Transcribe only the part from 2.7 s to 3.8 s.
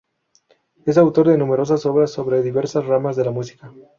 ramas de la música.